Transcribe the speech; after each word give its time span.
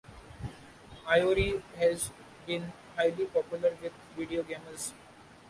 Iori 1.05 1.61
has 1.77 2.09
been 2.47 2.73
highly 2.95 3.25
popular 3.25 3.77
with 3.83 3.93
video 4.17 4.41
gamers. 4.41 4.93